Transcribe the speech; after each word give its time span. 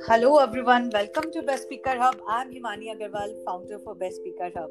Hello 0.00 0.38
everyone, 0.38 0.88
welcome 0.88 1.30
to 1.32 1.42
Best 1.42 1.64
Speaker 1.64 1.98
Hub. 1.98 2.16
I'm 2.26 2.50
Himani 2.50 2.86
Agarwal, 2.92 3.34
founder 3.44 3.78
for 3.78 3.94
Best 3.94 4.16
Speaker 4.16 4.50
Hub. 4.56 4.70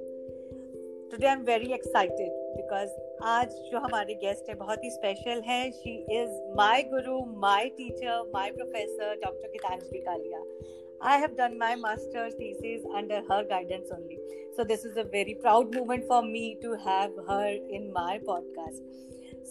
Today 1.12 1.28
I'm 1.28 1.46
very 1.46 1.72
excited 1.74 2.32
because 2.56 2.90
आज 3.34 3.54
जो 3.72 3.80
हमारे 3.80 4.14
guest 4.24 4.50
है 4.50 4.56
बहुत 4.56 4.84
ही 4.84 4.90
special 4.92 5.42
है 5.48 5.60
she 5.72 5.94
is 6.22 6.30
my 6.58 6.82
guru 6.94 7.20
my 7.44 7.70
teacher 7.78 8.32
my 8.34 8.52
professor 8.58 9.16
doctor 9.26 9.52
Geetanjali 9.54 10.00
Kalia 10.08 10.44
I 11.14 11.18
have 11.18 11.38
done 11.38 11.60
my 11.60 11.76
master's 11.76 12.34
thesis 12.42 12.86
under 13.00 13.22
her 13.30 13.44
guidance 13.44 13.92
only. 13.92 14.20
So 14.58 14.64
this 14.64 14.86
is 14.86 14.98
a 14.98 15.04
very 15.04 15.36
proud 15.42 15.76
moment 15.76 16.08
for 16.08 16.24
me 16.24 16.46
to 16.62 16.78
have 16.86 17.12
her 17.28 17.48
in 17.80 17.92
my 17.94 18.20
podcast. 18.30 18.82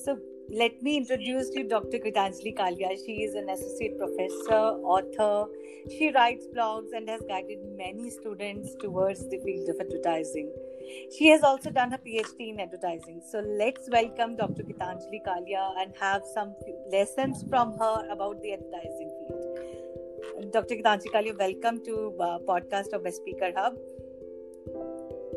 So 0.04 0.18
let 0.51 0.81
me 0.81 0.97
introduce 0.97 1.49
you 1.53 1.67
Dr. 1.67 1.99
Gitanjali 1.99 2.57
Kalia. 2.57 2.89
She 3.05 3.23
is 3.23 3.35
an 3.35 3.49
associate 3.49 3.97
professor, 3.99 4.79
author. 4.93 5.47
She 5.89 6.11
writes 6.11 6.47
blogs 6.55 6.87
and 6.95 7.07
has 7.07 7.21
guided 7.27 7.59
many 7.77 8.09
students 8.09 8.75
towards 8.81 9.27
the 9.29 9.39
field 9.45 9.69
of 9.69 9.75
advertising. 9.79 10.51
She 11.15 11.27
has 11.27 11.43
also 11.43 11.69
done 11.69 11.91
her 11.91 11.99
PhD 11.99 12.49
in 12.49 12.59
advertising. 12.59 13.21
So 13.29 13.39
let's 13.39 13.87
welcome 13.91 14.37
Dr. 14.37 14.63
Gitanjali 14.63 15.21
Kalia 15.27 15.69
and 15.81 15.93
have 15.99 16.23
some 16.33 16.55
lessons 16.91 17.43
from 17.47 17.77
her 17.77 18.07
about 18.11 18.41
the 18.41 18.53
advertising 18.53 19.11
field. 19.19 20.51
Dr. 20.51 20.75
Gitanjali 20.75 21.11
Kalia, 21.13 21.37
welcome 21.37 21.83
to 21.85 22.15
uh, 22.19 22.39
podcast 22.39 22.93
of 22.93 23.03
Best 23.03 23.17
Speaker 23.17 23.51
Hub. 23.55 23.75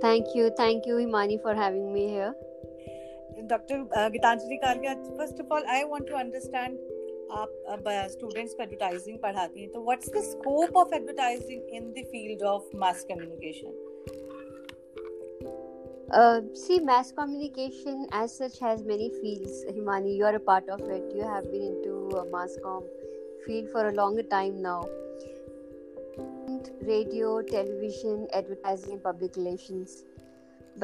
Thank 0.00 0.34
you. 0.34 0.50
Thank 0.56 0.86
you, 0.86 0.98
Imani, 0.98 1.38
for 1.42 1.54
having 1.54 1.92
me 1.92 2.08
here. 2.08 2.34
Uh, 3.50 4.08
Gitanjali 4.10 4.58
Kalia, 4.62 4.94
first 5.16 5.40
of 5.40 5.46
all, 5.50 5.62
I 5.68 5.84
want 5.84 6.06
to 6.06 6.14
understand 6.14 6.78
आप 7.32 7.84
students 8.10 8.54
को 8.54 8.62
advertising 8.62 9.18
पढ़ाती 9.18 9.60
हैं 9.60 9.70
तो 9.72 9.82
what's 9.84 10.08
the 10.14 10.20
scope 10.24 10.76
of 10.76 10.94
advertising 10.94 11.74
in 11.76 11.90
the 11.92 12.04
field 12.10 12.42
of 12.52 12.76
mass 12.84 13.04
communication 13.10 13.80
Uh, 16.16 16.40
see, 16.62 16.76
mass 16.86 17.10
communication 17.18 18.00
as 18.16 18.32
such 18.38 18.56
has 18.64 18.80
many 18.88 19.06
fields. 19.20 19.52
Himani, 19.76 20.10
you 20.16 20.26
are 20.30 20.34
a 20.38 20.40
part 20.48 20.66
of 20.74 20.82
it. 20.96 21.14
You 21.18 21.28
have 21.28 21.46
been 21.52 21.62
into 21.68 21.94
a 22.22 22.24
mass 22.34 22.56
com 22.64 22.90
field 23.46 23.70
for 23.76 23.84
a 23.90 23.92
longer 24.00 24.24
time 24.34 24.58
now. 24.66 24.74
Radio, 26.90 27.30
television, 27.52 28.26
advertising, 28.40 28.92
and 28.98 29.02
public 29.06 29.40
relations. 29.40 29.96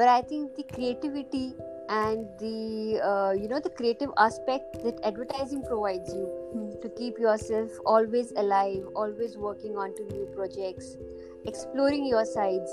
But 0.01 0.11
I 0.15 0.21
think 0.33 0.55
the 0.55 0.65
creativity 0.73 1.45
and 1.88 2.26
the 2.38 3.00
uh, 3.04 3.32
you 3.32 3.48
know 3.48 3.60
the 3.60 3.70
creative 3.70 4.10
aspect 4.16 4.82
that 4.82 4.98
advertising 5.04 5.62
provides 5.62 6.14
you 6.14 6.26
mm. 6.56 6.80
to 6.80 6.88
keep 6.88 7.18
yourself 7.18 7.70
always 7.84 8.32
alive 8.32 8.82
always 8.94 9.36
working 9.36 9.76
on 9.76 9.94
to 9.94 10.02
new 10.14 10.26
projects 10.34 10.96
exploring 11.44 12.06
your 12.06 12.24
sides 12.24 12.72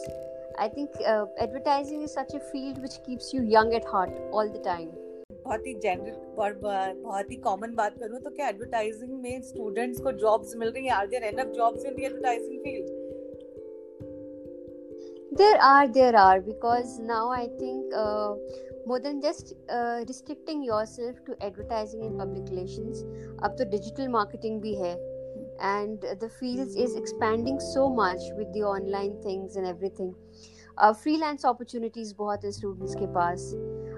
i 0.60 0.68
think 0.70 0.90
uh, 1.06 1.26
advertising 1.40 2.02
is 2.02 2.14
such 2.14 2.34
a 2.34 2.40
field 2.52 2.82
which 2.82 3.04
keeps 3.06 3.34
you 3.34 3.44
young 3.44 3.74
at 3.74 3.84
heart 3.86 4.22
all 4.32 4.50
the 4.58 4.64
time 4.72 4.92
बहुत 5.44 5.66
ही 5.68 5.74
general 5.84 6.42
और 6.42 6.54
बहुत 6.64 7.32
ही 7.32 7.36
common 7.46 7.74
बात 7.76 7.98
करूं 8.00 8.20
तो 8.20 8.30
क्या 8.30 8.48
advertising 8.48 9.14
में 9.22 9.42
students 9.42 10.02
को 10.02 10.12
jobs 10.24 10.56
मिल 10.58 10.70
रही 10.70 10.86
हैं 10.86 10.94
are 10.94 11.08
there 11.08 11.24
enough 11.24 11.54
jobs 11.56 11.86
in 11.86 11.96
the 11.96 12.00
advertising 12.00 12.60
field 12.64 13.05
there 15.32 15.58
are 15.62 15.88
there 15.88 16.16
are 16.16 16.42
because 16.42 17.00
now 17.00 17.30
i 17.32 17.48
think 17.60 17.94
uh, 17.96 18.34
more 18.86 19.00
than 19.00 19.22
just 19.22 19.54
uh, 19.70 20.04
restricting 20.08 20.64
yourself 20.64 21.16
to 21.26 21.36
advertising 21.42 22.04
and 22.04 22.20
public 22.20 22.50
relations 22.50 23.06
up 23.44 23.56
to 23.56 23.66
digital 23.66 24.10
marketing 24.10 24.60
bhi 24.62 24.76
hai 24.82 24.96
and 25.70 26.06
the 26.20 26.30
fields 26.40 26.76
is 26.76 26.96
expanding 26.96 27.60
so 27.60 27.90
much 27.90 28.20
with 28.38 28.52
the 28.54 28.64
online 28.64 29.14
things 29.22 29.56
and 29.56 29.68
everything 29.68 30.14
uh, 30.78 30.94
freelance 30.94 31.46
opportunities 31.46 32.14
बहुत 32.22 32.46
है 32.46 32.52
students 32.52 32.96
के 32.96 33.08
पास 33.18 33.52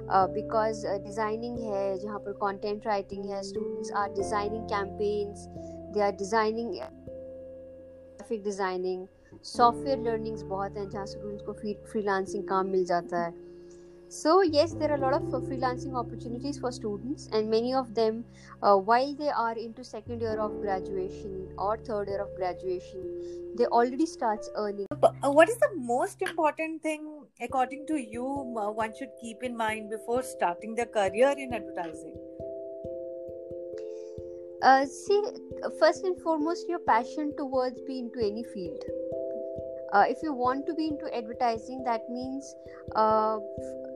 uh, 0.10 0.28
because 0.38 0.84
uh, 0.86 0.98
designing 1.08 1.58
है 1.70 1.86
जहाँ 2.00 2.20
पर 2.28 2.38
content 2.44 2.86
writing 2.86 3.30
है 3.32 3.42
students 3.52 3.92
are 4.02 4.10
designing 4.20 4.68
campaigns 4.76 5.48
they 5.96 6.02
are 6.02 6.16
designing 6.24 6.76
graphic 8.28 8.44
designing 8.44 9.08
software 9.42 9.98
learnings 9.98 10.44
बहुत 10.52 10.78
हैं 10.78 10.90
जहाँ 10.90 11.06
students 11.06 11.46
को 11.50 11.54
freelancing 11.94 12.48
काम 12.50 12.68
मिल 12.76 12.86
जाता 12.86 13.24
है 13.26 13.32
so 14.16 14.32
yes 14.44 14.74
there 14.80 14.92
are 14.92 14.96
a 14.96 15.02
lot 15.02 15.14
of 15.14 15.34
uh, 15.34 15.40
freelancing 15.40 15.96
opportunities 15.96 16.60
for 16.60 16.72
students 16.72 17.30
and 17.34 17.50
many 17.50 17.74
of 17.74 17.96
them 17.96 18.24
uh, 18.62 18.76
while 18.76 19.16
they 19.16 19.30
are 19.30 19.58
into 19.58 19.84
second 19.84 20.22
year 20.22 20.40
of 20.40 20.52
graduation 20.62 21.48
or 21.58 21.78
third 21.78 22.08
year 22.08 22.22
of 22.22 22.36
graduation 22.36 23.08
they 23.58 23.66
already 23.66 24.06
starts 24.06 24.52
earning 24.56 24.86
uh, 25.02 25.32
what 25.32 25.50
is 25.50 25.58
the 25.58 25.72
most 25.78 26.22
important 26.22 26.80
thing 26.84 27.10
according 27.42 27.88
to 27.88 27.98
you 27.98 28.28
uh, 28.60 28.70
one 28.70 28.94
should 29.00 29.10
keep 29.20 29.42
in 29.42 29.58
mind 29.58 29.90
before 29.90 30.22
starting 30.22 30.76
their 30.76 30.92
career 31.00 31.34
in 31.36 31.52
advertising 31.52 32.14
uh, 34.64 34.86
see 34.86 35.22
first 35.80 36.04
and 36.04 36.20
foremost 36.22 36.68
your 36.70 36.80
passion 36.80 37.34
towards 37.38 37.82
be 37.82 38.00
into 38.00 38.20
any 38.20 38.44
field 38.44 38.84
uh, 39.94 40.06
if 40.08 40.24
you 40.24 40.34
want 40.34 40.66
to 40.66 40.74
be 40.74 40.88
into 40.88 41.16
advertising 41.16 41.84
that 41.84 42.02
means 42.10 42.56
uh, 42.96 43.38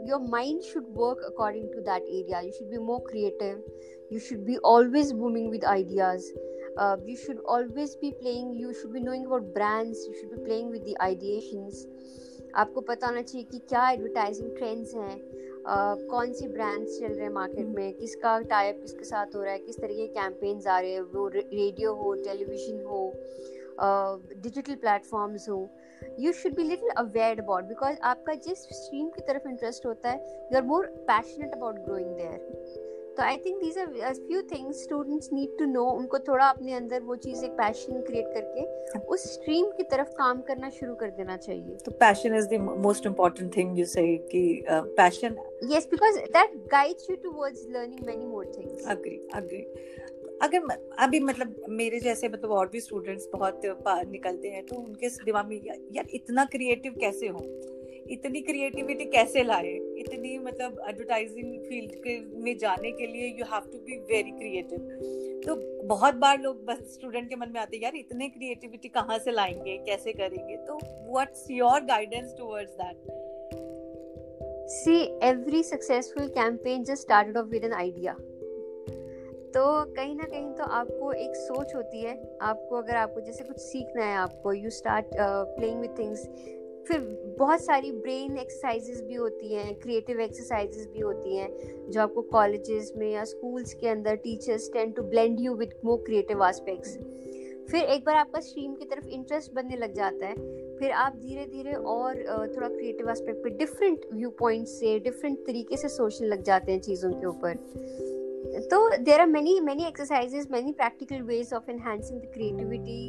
your 0.06 0.20
mind 0.20 0.64
should 0.64 0.86
work 0.86 1.18
according 1.28 1.72
to 1.72 1.82
that 1.82 2.02
area 2.10 2.42
you 2.44 2.54
should 2.58 2.70
be 2.70 2.78
more 2.78 3.02
creative 3.04 3.60
you 4.12 4.20
should 4.20 4.46
be 4.46 4.58
always 4.60 5.14
booming 5.14 5.50
with 5.50 5.64
ideas 5.64 6.32
uh, 6.78 6.96
you 7.06 7.18
should 7.18 7.40
always 7.48 7.96
be 7.96 8.14
playing 8.22 8.54
you 8.54 8.74
should 8.74 8.94
be 8.94 9.00
knowing 9.00 9.26
about 9.26 9.54
brands 9.54 10.06
you 10.08 10.16
should 10.20 10.32
be 10.32 10.44
playing 10.46 10.70
with 10.70 10.84
the 10.86 10.96
ideations 11.02 11.86
आपको 12.62 12.82
पता 12.82 13.08
होना 13.08 13.22
चाहिए 13.22 13.44
कि 13.52 13.58
क्या 13.70 13.90
advertising 13.90 14.56
trends 14.58 14.94
हैं 14.96 15.51
Uh, 15.63 15.97
कौन 16.11 16.33
सी 16.33 16.49
brands 16.49 16.99
चल 17.01 17.07
रहे 17.07 17.23
हैं 17.23 17.33
मार्केट 17.33 17.67
में? 17.67 17.93
किसका 17.95 18.39
टाइप 18.41 18.81
किसके 18.83 19.05
साथ 19.05 19.35
हो 19.37 19.43
रहा 19.43 19.53
है? 19.53 19.59
किस 19.59 19.81
तरीके 19.81 20.07
के 20.07 20.15
कैंपेन्स 20.15 20.67
आ 20.67 20.79
रहे 20.81 20.93
हैं? 20.93 21.01
वो 21.01 21.29
रेडियो 21.29 21.95
हो 21.95 22.15
टेलीविज़न 22.15 22.85
हो 22.85 23.13
डिजिटल 23.81 24.75
प्लेटफॉर्म्स 24.75 25.49
हो 25.49 25.69
you 26.21 26.33
should 26.33 26.55
be 26.55 26.63
little 26.63 26.89
aware 26.89 27.41
about 27.41 27.65
because 27.65 27.97
आपका 28.03 28.35
जिस 28.35 28.59
स्ट्रीम 28.59 29.09
की 29.09 29.21
तरफ़ 29.21 29.49
इंटरेस्ट 29.49 29.87
होता 29.87 30.11
है 30.11 30.49
you 30.53 30.57
are 30.57 30.63
more 30.63 30.87
passionate 30.87 31.53
about 31.53 31.79
growing 31.79 32.17
there 32.17 32.92
तो 33.17 33.23
I 33.23 33.37
think 33.37 33.63
these 33.63 33.79
are 33.79 34.15
few 34.15 34.43
things 34.43 34.83
students 34.83 35.29
need 35.33 35.59
to 35.59 35.65
know 35.65 35.85
उनको 35.91 36.19
थोड़ा 36.19 36.47
अपने 36.47 36.73
अंदर 36.73 37.01
वो 37.01 37.17
चीज़ 37.17 37.45
एक 37.45 37.51
पैशन 37.51 38.01
क्रिएट 38.01 38.27
करके 38.35 38.99
उस 38.99 39.25
स्ट्रीम 39.33 39.71
की 39.71 39.83
तरफ़ 39.83 40.09
काम 40.09 40.41
करना 40.41 40.71
शुरू 40.71 40.95
कर 40.95 41.11
देना 41.11 41.37
चाहिए। 41.37 41.77
तो 41.77 41.91
passion 41.91 42.35
is 42.35 42.47
the 42.47 42.61
most 42.79 43.07
important 43.07 43.57
thing 43.57 43.79
you 43.79 43.85
say 43.85 44.17
कि 44.33 44.65
passion 44.71 45.37
yes 45.73 45.89
because 45.91 46.19
that 46.19 46.57
guides 46.73 47.11
you 47.11 47.17
towards 47.17 47.67
learning 47.71 48.07
many 48.07 48.27
more 48.27 48.53
things 48.59 48.87
agree 48.87 49.21
agree 49.35 49.63
अगर 50.43 50.61
अभी 50.99 51.21
मतलब 51.21 51.55
मेरे 51.69 52.01
जैसे 52.01 52.29
मतलब 52.29 52.51
और 52.51 52.69
भी 52.69 52.81
स्टूडेंट्स 52.81 53.29
बहुत 53.33 53.61
निकलते 54.09 54.49
हैं 54.49 54.67
तो 54.67 54.77
उनके 54.77 55.09
दिमाग 55.25 55.47
में 55.47 55.61
यार 55.93 56.07
इतना 56.15 56.45
क्रिएटिव 56.45 56.95
कैसे 57.01 57.29
हो? 57.29 57.45
इतनी 58.13 58.41
क्रिएटिविटी 58.41 59.05
कैसे 59.05 59.43
लाए? 59.43 59.73
इतनी 59.73 60.39
मतलब 60.39 60.85
एडवर्टाइजिंग 60.89 61.61
फ़ील्ड 61.61 61.93
के 61.95 62.21
में 62.43 62.59
जाने 62.59 62.91
के 62.93 63.07
लिए 63.07 63.29
you 63.39 63.45
have 63.45 63.63
to 63.73 63.79
be 63.79 63.97
very 63.97 64.31
creative 64.31 64.79
तो 65.47 65.55
बहुत 65.87 66.15
बार 66.15 66.41
लोग 66.41 66.65
बस 66.65 66.79
स्टूडेंट 66.93 67.29
के 67.29 67.37
मन 67.37 67.51
में 67.55 67.61
आते 67.61 67.77
हैं 67.77 67.85
यार 67.85 67.97
इतने 67.97 68.29
क्रिएटिविटी 68.29 68.89
कहाँ 68.89 69.19
से 69.19 69.31
लाएँगे? 69.31 69.79
कैसे 69.79 70.13
करेंगे? 70.13 70.57
तो 70.57 70.79
what's 71.13 71.47
your 71.51 71.81
guidance 71.81 72.35
towards 72.39 72.73
that 72.73 73.23
See, 74.63 75.01
every 75.33 75.61
successful 75.63 76.29
campaign 76.37 76.85
just 76.89 77.01
started 77.01 77.37
off 77.37 77.49
with 77.53 77.65
an 77.65 77.75
idea. 77.79 78.15
तो 79.55 79.95
कहीं 79.95 80.17
ना 80.17 80.25
कहीं 80.25 80.53
तो 80.53 80.65
आपको 80.65 81.13
एक 81.13 81.37
सोच 81.37 81.75
होती 81.75 82.01
है। 82.03 82.39
आपको 82.43 82.77
अगर 82.77 82.97
आपको 82.97 83.21
जैसे 83.21 83.45
कुछ 83.45 83.59
सीखना 83.59 84.05
है 84.05 84.17
आपको 84.17 84.53
you 84.53 84.71
start 84.71 85.07
playing 85.57 85.81
with 85.81 85.99
things 85.99 86.29
फिर 86.89 87.01
बहुत 87.39 87.65
सारी 87.65 87.91
ब्रेन 87.93 88.37
एक्सरसाइजेस 88.39 89.03
भी 89.03 89.15
होती 89.15 89.55
हैं 89.55 89.75
क्रिएटिव 89.81 90.21
एक्सरसाइजेस 90.21 90.87
भी 90.93 91.01
होती 91.01 91.37
हैं, 91.37 91.51
जो 91.91 92.01
आपको 92.01 92.23
कॉलेजेस 92.23 92.93
में 92.97 93.11
या 93.13 93.25
स्कूल्स 93.25 93.75
के 93.75 93.89
अंदर 93.89 94.17
teachers 94.25 94.71
tend 94.73 94.91
to 94.93 95.03
blend 95.03 95.41
you 95.41 95.55
with 95.55 95.75
more 95.85 96.03
creative 96.07 96.43
aspects 96.45 96.99
फिर 97.71 97.85
एक 97.85 98.05
बार 98.05 98.17
आपका 98.17 98.41
स्ट्रीम 98.41 98.75
की 98.75 98.85
तरफ़ 98.85 99.07
इंटरेस्ट 99.09 99.53
बनने 99.55 99.77
लग 99.77 99.93
जाता 99.95 100.27
है, 100.27 100.35
फिर 100.79 100.91
आप 100.91 101.17
धीरे 101.17 101.45
धीरे 101.47 101.73
और 101.73 102.17
थोड़ा 102.57 102.69
क्रिएटिव 102.69 103.11
एस्पेक्ट 103.11 103.43
पे 103.45 103.51
डिफरेंट 103.59 104.07
व्यू 104.13 104.31
पॉइंट 104.39 104.67
से 104.67 104.99
डिफरेंट 104.99 105.39
तरीके 105.47 105.77
से 105.77 105.89
सोचने 105.89 106.29
लग 106.29 106.43
जाते 106.43 106.73
हैं 106.73 106.81
चीज़ों 106.81 107.13
के 107.13 107.27
ऊपर। 107.27 107.55
तो 108.71 108.79
there 109.05 109.21
are 109.21 109.27
many 109.29 109.55
many 109.61 109.87
exercises, 109.91 110.51
many 110.53 110.75
practical 110.75 111.23
ways 111.23 111.53
of 111.55 111.71
enhancing 111.71 112.21
the 112.21 112.31
creativity 112.37 113.01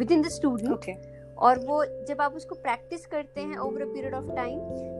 within 0.00 0.22
the 0.22 0.30
student. 0.30 0.72
Okay. 0.72 0.96
और 1.38 1.58
वो 1.58 1.84
जब 2.08 2.20
आप 2.20 2.34
उसको 2.34 2.54
प्रैक्टिस 2.54 3.06
करते 3.06 3.40
हैं 3.40 3.56
over 3.58 3.82
a 3.82 3.86
period 3.86 4.14
of 4.14 4.34
time 4.36 4.58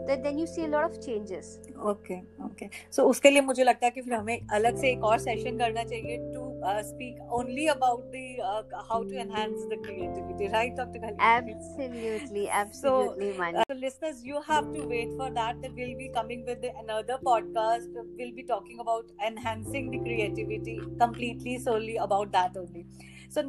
तो 0.09 0.17
then 0.23 0.39
you 0.39 0.47
see 0.47 0.65
a 0.65 0.69
lot 0.69 0.85
of 0.85 0.99
changes 1.07 1.59
okay 1.93 2.21
okay 2.47 2.69
so 2.97 3.09
उसके 3.11 3.31
लिए 3.31 3.43
मुझे 3.53 3.65
लगता 3.65 3.87
है 3.87 3.91
कि 3.91 4.03
फिर 4.03 4.15
हमें 4.15 4.39
अलग 4.61 4.77
से 4.81 4.91
एक 4.91 5.05
और 5.05 5.19
सेशन 5.29 5.59
करना 5.59 5.85
चाहिए 5.85 6.17
to 6.35 6.47
uh, 6.63 6.83
speak 6.83 7.17
only 7.31 7.69
about 7.69 8.11
the 8.13 8.41
uh, 8.43 8.63
how 8.89 9.03
to 9.03 9.19
enhance 9.19 9.65
the 9.71 9.77
creativity, 9.77 10.49
right, 10.49 10.75
Dr. 10.77 10.99
Khalid? 10.99 11.17
Absolutely, 11.19 12.49
absolutely, 12.49 13.33
so, 13.37 13.43
uh, 13.43 13.63
so, 13.69 13.75
listeners, 13.75 14.25
you 14.25 14.41
have 14.43 14.73
to 14.73 14.87
wait 14.87 15.11
for 15.17 15.31
that. 15.31 15.61
That 15.63 15.75
we'll 15.75 15.99
be 15.99 16.11
coming 16.15 16.45
with 16.45 16.63
the, 16.63 16.73
another 16.83 17.19
podcast. 17.25 17.89
We'll 18.19 18.35
be 18.35 18.43
talking 18.43 18.81
about 18.81 19.05
enhancing 19.27 19.91
the 19.91 19.99
creativity 19.99 20.81
completely 20.99 21.59
solely 21.59 21.97
about 21.97 22.33
that 22.33 22.57
only. 22.57 22.87
So, 23.29 23.43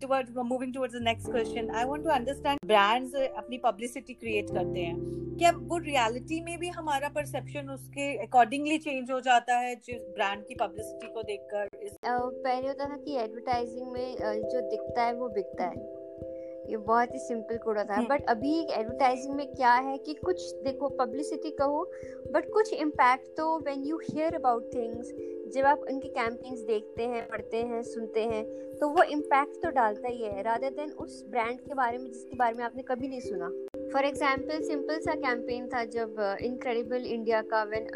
towards 0.00 0.30
moving 0.34 0.72
towards 0.72 0.94
the 0.94 1.00
next 1.00 1.26
question, 1.26 1.70
I 1.74 1.84
want 1.84 2.04
to 2.04 2.10
understand 2.10 2.58
brands 2.64 3.14
uh, 3.14 3.28
अपनी 3.38 3.60
publicity 3.62 4.18
create 4.22 4.50
करते 4.54 4.80
हैं 4.80 5.14
क्या 5.38 5.50
वो 5.52 5.78
reality 5.96 6.44
में 6.44 6.58
भी 6.58 6.68
हमारा 6.68 7.08
perception 7.08 7.68
उसके 7.68 8.16
accordingly 8.18 8.78
change 8.78 9.10
हो 9.10 9.20
जाता 9.20 9.54
है 9.54 9.76
जिस 9.76 10.02
ब्रांड 10.02 10.46
की 10.46 10.54
पब्लिसिटी 10.54 11.06
को 11.06 11.22
देखकर 11.22 11.68
पहले 12.06 12.68
होता 12.68 12.84
था 12.84 12.96
कि 12.96 13.16
एडवर्टाइजिंग 13.16 13.92
में 13.92 14.16
जो 14.22 14.60
दिखता 14.60 15.02
है 15.02 15.14
वो 15.14 15.28
बिकता 15.28 15.64
है। 15.64 16.06
ये 16.70 16.76
बहुत 16.76 17.14
ही 17.14 17.18
सिंपल 17.18 17.56
कोड 17.56 17.78
था। 17.78 18.00
बट 18.02 18.24
अभी 18.28 18.60
एडवर्टाइजिंग 18.72 19.34
में 19.34 19.54
क्या 19.54 19.72
है 19.72 19.98
कि 19.98 20.14
कुछ 20.14 20.54
देखो 20.54 20.88
पब्लिसिटी 20.88 21.50
कहो 21.50 21.90
बट 22.32 22.52
कुछ 22.52 22.72
इम्पैक्ट 22.72 23.26
तो 23.36 23.58
when 23.58 23.82
you 23.84 24.00
hear 24.10 24.34
about 24.34 24.74
things 24.74 25.10
जब 25.46 25.64
आप 25.64 25.80
उनकी 25.90 26.08
कैंपेन्स 26.08 26.60
देखते 26.60 27.02
हैं 27.02 27.26
पढ़ते 27.28 27.56
हैं 27.62 27.82
सुनते 27.82 28.22
हैं 28.24 28.44
तो 28.78 28.88
वो 28.88 29.02
इम्पैक्ट 29.10 29.62
तो 29.62 29.70
डालता 29.70 30.08
ही 30.08 30.22
है 30.22 30.42
राधा 30.42 30.70
देन 30.70 30.90
उस 30.98 31.24
ब्रांड 31.30 31.58
के 31.60 31.74
बारे 31.74 31.98
में 31.98 32.06
जिसके 32.06 32.36
बारे 32.36 32.54
में 32.54 32.64
आपने 32.64 32.82
कभी 32.82 33.08
नहीं 33.08 33.20
सुना। 33.20 33.48
फॉर 33.92 34.04
एग्ज़ाम्पल 34.04 34.62
सिंपल 34.62 34.98
सा 35.00 35.14
कैंपेन 35.16 35.68
था 35.68 35.84
जब 35.84 36.38
इनक्रेडिबल 36.42 36.98
uh, 36.98 37.06
इंडिया 37.06 37.42
का 37.42 37.62
वेन 37.64 37.88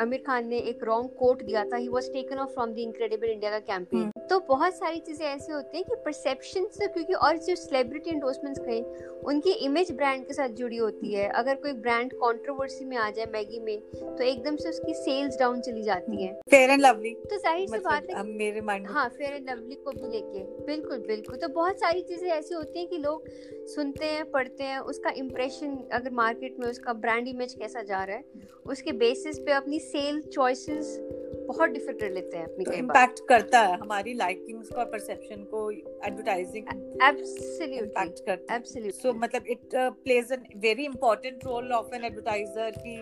आमिर 0.00 0.22
खान 0.26 0.48
ने 0.48 0.58
एक 0.68 0.84
रॉन्ग 0.84 1.10
कोट 1.18 1.42
दिया 1.42 1.64
था 1.64 1.76
he 1.76 1.88
was 1.88 2.12
taken 2.12 2.38
off 2.38 2.50
from 2.50 2.72
the 2.72 2.78
incredible 2.78 3.30
India 3.30 3.50
का 3.50 3.58
कैंपेन 3.72 4.10
तो 4.30 4.38
बहुत 4.48 4.74
सारी 4.74 4.98
चीज़ें 4.98 5.26
ऐसी 5.26 5.52
होती 5.52 5.76
हैं 5.76 5.84
कि 5.86 5.94
परसेप्शन 6.04 6.66
से 6.72 6.86
क्योंकि 6.88 7.12
और 7.14 7.36
जो 7.38 7.54
सेलिब्रिटी 7.54 8.10
एंडोर्समेंट्स 8.10 8.60
कहें 8.60 9.22
उनकी 9.24 9.52
इमेज 9.66 9.90
ब्रांड 9.92 10.26
के 10.26 10.34
साथ 10.34 10.48
जुड़ी 10.56 10.76
होती 10.76 11.12
है। 11.12 11.28
अगर 11.30 11.54
कोई 11.56 11.72
ब्रांड 11.74 12.12
कंट्रोवर्सी 12.14 12.84
में 12.84 12.96
आ 12.96 13.10
जाए 13.10 13.26
मैगी 13.32 13.60
में 13.60 13.80
तो 13.92 14.22
एकदम 14.22 14.56
से 14.56 14.68
उसकी 14.68 14.94
सेल्स 14.94 15.38
डाउन 15.38 15.60
चली 15.60 15.82
जाती 15.82 16.22
है। 16.22 16.32
फेयर 16.50 16.70
एंड 16.70 16.80
लवली 16.80 17.14
तो 17.24 17.36
ज़ाहिर 17.38 17.68
सी 17.68 17.78
बात 17.78 18.06
है 18.10 18.22
मेरे 18.26 18.60
माइंड 18.62 18.86
हाँ 18.90 19.08
फेयर 19.08 19.34
एंड 19.34 19.50
लवली 19.50 19.74
को 19.74 19.90
भी 19.92 20.08
लेके। 20.08 20.44
बिल्कुल 20.66 21.04
बिल्कुल। 21.06 21.36
तो 21.36 21.48
बहुत 21.50 21.80
सारी 21.80 22.02
चीज़ें 22.02 22.28
ऐसी 22.30 22.54
होती 22.54 22.78
हैं 22.78 22.88
कि 22.88 22.98
लोग 22.98 23.28
सुनते 23.74 24.04
हैं 24.06 24.30
पढ़ते 24.30 24.64
हैं 24.64 24.78
उसका 24.92 25.10
इम्प्रेशन 25.16 25.76
अगर 25.92 26.10
मार्केट 26.14 26.56
में 26.60 26.68
उसका 26.68 26.92
ब्रांड 27.04 27.28
इमेज 27.28 27.54
कैसा 27.54 27.82
जा 27.82 28.02
रहा 28.04 28.16
है 28.16 28.24
उसके 28.66 28.92
बेसिस 28.98 29.38
पे 29.38 29.52
अपनी 29.52 29.78
सेल 29.80 30.20
चॉइसेस 30.32 30.98
बहुत 31.46 31.70
डिफरेंट 31.70 32.00
कर 32.00 32.10
लेते 32.10 32.36
हैं 32.36 32.44
अपनी 32.44 32.64
तो 32.64 32.72
इम्पैक्ट 32.72 33.20
करता 33.28 33.60
है 33.60 33.76
हमारी 33.78 34.14
लाइकिंग्स 34.14 34.68
को 34.68 34.84
परसेप्शन 34.92 35.42
को 35.44 35.70
एडवर्टाइजिंग 35.70 36.68
एब्सोल्युटली 37.02 38.24
करता 38.26 38.54
है। 38.54 38.90
सो 38.92 39.12
मतलब 39.12 39.46
it 39.48 39.68
plays 39.74 40.32
an 40.32 40.46
very 40.60 40.84
important 40.84 41.44
role 41.44 41.72
of 41.72 41.94
an 41.94 42.04
advertiser 42.04 42.70
की 42.78 42.96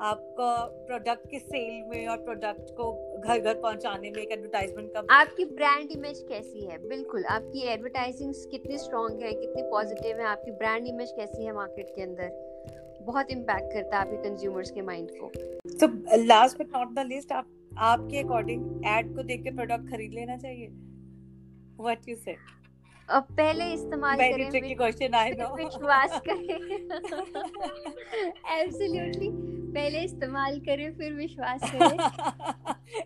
आपका 0.00 0.54
प्रोडक्ट 0.86 1.26
के 1.30 1.38
सेल 1.38 1.82
में 1.88 2.06
और 2.08 2.16
प्रोडक्ट 2.18 2.70
को 2.76 2.92
घर 3.18 3.38
घर 3.38 3.54
पहुँचाने 3.54 4.10
में 4.10 4.22
एक 4.22 4.32
एडवर्टाइजमेंट 4.32 4.92
का 4.92 5.02
आपकी 5.14 5.44
ब्रांड 5.44 5.90
इमेज 5.90 6.24
कैसी 6.28 6.64
है? 6.66 6.78
बिल्कुल 6.88 7.24
आपकी 7.24 7.66
एडवर्टाइजिंग 7.72 8.34
कितनी 8.50 8.78
स्ट्रॉन्ग 8.78 9.22
है 9.22 9.32
कितनी 9.32 9.62
पॉजिटिव 9.70 10.20
है 10.20 10.26
आपकी 10.26 10.50
ब्रांड 10.50 10.86
इमेज 10.86 11.12
कैसी 11.16 11.44
है 11.44 11.52
मार्केट 11.54 11.94
के 11.96 12.02
अंदर? 12.02 12.28
बहुत 13.02 13.30
इम्पैक्ट 13.30 13.72
करता 13.72 13.96
है 13.96 14.02
आपके 14.02 14.16
कंज्यूमर्स 14.28 14.70
के 14.70 14.82
माइंड 14.82 15.10
को। 15.10 15.30
तो 15.80 15.86
last 16.24 16.58
but 16.58 16.76
not 16.76 16.94
the 16.94 17.06
least 17.08 17.32
आप 17.32 17.46
आपके 17.78 18.18
अकॉर्डिंग 18.18 18.86
एड 18.86 19.16
को 19.16 19.22
देख 19.22 19.42
के 19.42 19.50
प्रोडक्ट 19.50 19.90
खरीद 19.90 20.12
लेना 20.12 20.36
चाहिए। 20.36 20.68
व्हाट 21.80 22.08
यू 22.08 22.16
से 22.16 22.36
अब 23.08 23.22
पहले 23.22 23.72
इस्तेमाल 23.72 24.18
करें 24.18 24.50
ट्रिकी 24.50 24.74
क्वेश्चन 24.74 25.14
आई 25.14 25.30
नो 25.30 25.56
विश्वास 25.56 26.20
करें। 26.28 26.48
एब्सोल्युटली 28.60 29.28
पहले 29.74 30.00
इस्तेमाल 30.00 30.60
करें 30.60 30.94
फिर 30.94 31.12
विश्वास 31.12 31.60
करें। 31.74 31.96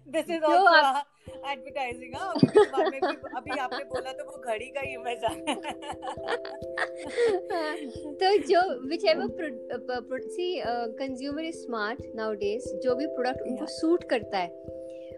दिस 0.08 0.30
इज़ 0.30 0.44
आल्सो 0.44 1.50
एडवर्टाइजिंग 1.50 2.14
अभी 2.14 2.98
अभी 3.36 3.58
आपने 3.58 3.84
बोला 3.84 4.12
तो 4.12 4.24
वो 4.24 4.38
घड़ी 4.38 4.66
का 4.66 4.80
इमेज 4.80 5.24
आ 5.24 5.28
तो 8.14 8.38
जो 8.38 8.88
whichever 9.04 10.28
see 10.28 10.62
consumer 10.68 11.44
is 11.44 11.56
smart 11.56 12.02
nowadays 12.14 12.80
जो 12.84 12.94
भी 12.94 13.06
प्रोडक्ट 13.06 13.42
उनको 13.42 13.66
सूट 13.66 14.04
करता 14.04 14.38
है 14.38 14.64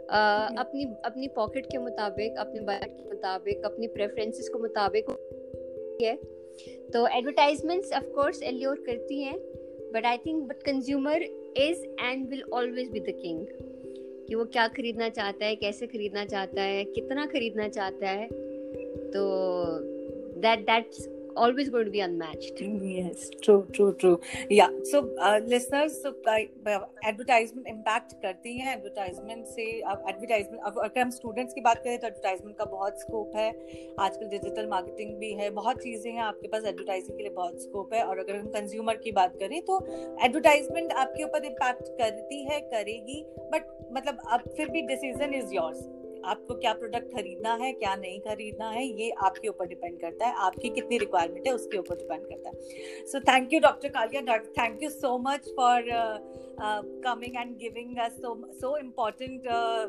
uh, 0.07 0.59
अपनी 0.59 0.97
अपनी 1.05 1.29
पॉकेट 1.29 1.67
के 1.67 1.79
मुताबिक 1.79 2.39
अपने 2.39 2.61
बजट 2.61 2.85
के 2.85 3.05
मुताबिक 3.05 3.65
अपनी 3.65 3.87
प्रेफरेंसेस 3.87 4.49
के 4.49 4.59
मुताबिक 4.59 5.05
है? 6.03 6.19
तो 6.91 7.07
एडवर्टाइजमेंट्स 7.07 7.93
ऑफ़ 7.93 8.05
कोर्स 8.05 8.43
एल्योर 8.43 8.85
करती 8.87 9.23
हैं। 9.23 9.39
But 9.95 10.07
I 10.07 10.17
think 10.17 10.43
but 10.49 10.63
consumer 10.63 11.23
is 11.57 11.85
and 12.01 12.29
will 12.29 12.43
always 12.53 12.91
be 12.91 13.01
the 13.01 13.05
king 13.09 13.47
कि 14.29 14.35
वो 14.35 14.45
क्या 14.45 14.69
खरीदना 14.69 15.09
चाहता 15.09 15.47
है, 15.47 15.57
कैसे 15.57 15.87
खरीदना 15.87 16.25
चाहता 16.25 16.63
है, 16.63 16.85
कितना 16.85 17.27
खरीदना 17.27 17.69
चाहता 17.69 18.09
है 18.09 18.27
तो 19.13 19.23
that 20.41 20.61
that's 20.61 21.07
always 21.37 21.69
going 21.69 21.85
to 21.85 21.91
be 21.91 22.01
unmatched. 22.01 22.61
Yes 22.61 23.31
true 23.43 23.67
true 23.73 23.95
true. 23.95 24.21
Yeah 24.51 24.71
so 24.91 25.03
uh, 25.21 25.41
listeners 25.47 26.01
so 26.03 26.13
advertisement 26.29 27.67
uh, 27.67 27.73
impact 27.73 28.13
करती 28.23 28.57
है 28.59 28.73
एडवर्टाइजमेंट 28.73 29.47
से 29.47 29.65
अब 29.81 30.05
एडवर्टाइजमेंट 30.09 30.63
अगर 30.63 31.01
हम 31.01 31.11
स्टूडेंट्स 31.11 31.55
की 31.55 31.61
बात 31.61 31.83
करें 31.85 31.99
तो 31.99 32.07
एडवर्टाइजमेंट 32.07 32.57
का 32.59 32.65
बहुत 32.65 33.01
स्कोप 33.01 33.37
है। 33.37 33.49
आजकल 34.01 34.29
डिजिटल 34.29 34.67
मार्केटिंग 34.69 35.15
भी 35.19 35.33
है 35.33 35.51
बहुत 35.51 35.83
चीज़ें 35.83 36.11
हैं 36.13 36.23
आपके 36.23 36.49
पास 36.49 36.65
एडवर्टाइजिंग 36.65 37.17
के 37.17 37.23
लिए 37.23 37.33
बहुत 37.35 37.63
स्कोप 37.63 37.95
है। 37.95 38.03
और 38.05 38.19
अगर 38.19 38.37
हम 38.37 38.47
कंज्यूमर 38.57 38.97
की 39.05 39.13
बात 39.13 39.37
करें 39.41 39.61
तो 39.63 39.79
एडवर्टाइजमेंट 40.25 40.93
आपके 41.05 41.25
ऊपर 41.25 41.45
इम्पैक्ट 41.45 41.89
करती 41.99 42.43
है 42.45 42.61
करेगी 42.75 43.23
बट 43.53 43.77
मतलब 43.93 44.21
अब 44.33 44.49
फिर 44.57 44.69
भी 44.71 44.83
डिसीज़न 44.87 45.35
इज़ 45.35 45.55
योर्स 45.55 45.79
आपको 46.25 46.55
क्या 46.55 46.73
प्रोडक्ट 46.73 47.13
खरीदना 47.15 47.55
है, 47.55 47.73
क्या 47.73 47.95
नहीं 47.97 48.21
खरीदना 48.21 48.71
है, 48.71 48.85
ये 49.01 49.11
आपके 49.11 49.49
ऊपर 49.49 49.67
डिपेंड 49.67 50.01
करता 50.01 50.27
है। 50.27 50.35
आपकी 50.47 50.69
कितनी 50.71 50.99
रिक्वायरमेंट 50.99 51.47
है, 51.47 51.55
उसके 51.55 51.79
ऊपर 51.79 51.97
डिपेंड 51.97 52.27
करता 52.27 52.49
है। 52.49 53.07
So 53.07 53.21
thank 53.21 53.53
you 53.53 53.61
doctor 53.61 53.89
Kalia 53.89 54.39
thank 54.39 54.83
you 54.83 54.91
so 54.91 55.17
much 55.29 55.49
for 55.57 55.91
coming 57.05 57.37
and 57.37 57.57
giving 57.59 57.97
so 58.13 58.35
so 58.53 58.77
important 58.77 59.43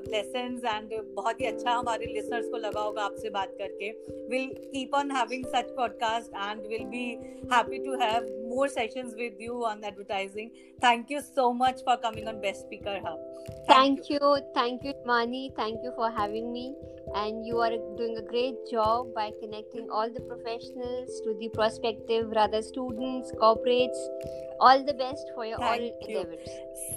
lessons 0.07 0.65
and 0.65 0.93
बहुत 1.15 1.41
ही 1.41 1.45
अच्छा 1.45 1.71
हमारे 1.71 2.05
लिसनर्स 2.05 2.49
को 2.49 2.57
लगा 2.57 2.81
होगा 2.81 3.03
आपसे 3.03 3.29
बात 3.29 3.55
करके। 3.57 3.89
Will 4.29 4.53
keep 4.65 4.95
on 4.95 5.11
having 5.11 5.45
such 5.45 5.71
podcast 5.77 6.35
and 6.35 6.67
will 6.67 6.85
be 6.85 7.05
happy 7.53 7.77
to 7.85 7.95
have 8.01 8.27
more 8.49 8.67
sessions 8.67 9.15
with 9.17 9.33
you 9.39 9.65
on 9.65 9.83
advertising. 9.83 10.51
Thank 10.81 11.09
you 11.09 11.21
so 11.21 11.53
much 11.53 11.83
for 11.83 11.97
coming 11.97 12.27
on 12.27 12.41
Best 12.41 12.61
Speaker 12.61 12.99
Hub. 13.03 13.19
Thank, 13.67 13.99
thank 13.99 14.09
you. 14.09 14.19
you. 14.21 14.37
Thank 14.53 14.83
you, 14.83 14.93
Mani. 15.05 15.51
Thank 15.55 15.83
you 15.83 15.91
for 15.95 16.09
having 16.11 16.51
me. 16.51 16.75
And 17.15 17.45
you 17.45 17.57
are 17.59 17.71
doing 17.97 18.17
a 18.17 18.21
great 18.21 18.55
job 18.71 19.13
by 19.15 19.31
connecting 19.41 19.87
all 19.91 20.09
the 20.11 20.21
professionals 20.21 21.21
to 21.23 21.35
the 21.39 21.49
prospective, 21.53 22.29
rather 22.29 22.61
students, 22.61 23.31
corporates, 23.41 23.97
all 24.59 24.83
the 24.83 24.93
best 24.93 25.25
for 25.35 25.45
your 25.45 25.57
Thank 25.57 25.81
all 25.81 26.09
you. 26.09 26.19
endeavors. 26.19 26.49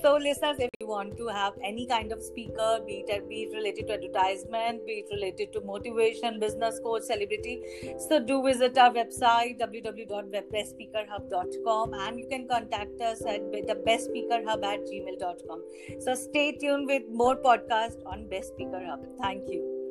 So, 0.03 0.17
listeners, 0.17 0.57
if 0.59 0.71
you 0.83 0.89
want 0.93 1.17
to 1.17 1.29
have 1.29 1.55
any 1.71 1.87
kind 1.87 2.12
of 2.12 2.23
speaker, 2.23 2.81
be 2.87 3.05
it, 3.09 3.29
be 3.29 3.43
it 3.43 3.55
related 3.55 3.87
to 3.89 3.95
advertisement, 3.95 4.87
be 4.87 4.93
it 5.05 5.09
related 5.15 5.53
to 5.55 5.61
motivation, 5.73 6.39
business 6.41 6.81
coach, 6.85 7.03
celebrity, 7.03 7.57
so 8.09 8.21
do 8.33 8.43
visit 8.43 8.79
our 8.79 8.91
website 8.91 9.61
www.bestSpeakerHub.com 9.61 11.95
and 11.95 12.19
you 12.19 12.27
can 12.29 12.49
contact 12.49 13.01
us 13.01 13.25
at 13.27 13.53
the 13.53 13.77
bestspeakerhub 13.87 14.65
at 14.65 14.81
gmail.com. 14.87 15.62
So, 16.01 16.15
stay 16.15 16.53
tuned 16.53 16.87
with 16.87 17.03
more 17.11 17.37
podcasts 17.37 18.03
on 18.07 18.27
Best 18.29 18.49
Speaker 18.49 18.83
Hub. 18.85 19.07
Thank 19.21 19.49
you. 19.49 19.82